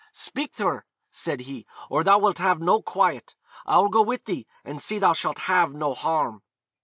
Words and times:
'Speak 0.11 0.55
to 0.55 0.65
her,' 0.65 0.85
said 1.11 1.41
he, 1.41 1.63
'or 1.87 2.03
thou 2.03 2.17
wilt 2.17 2.39
have 2.39 2.59
no 2.59 2.81
quiet. 2.81 3.35
I 3.67 3.77
will 3.77 3.89
go 3.89 4.01
with 4.01 4.25
thee, 4.25 4.47
and 4.65 4.81
see 4.81 4.97
thou 4.97 5.13
shalt 5.13 5.37
have 5.37 5.73
no 5.75 5.93
harm.' 5.93 6.41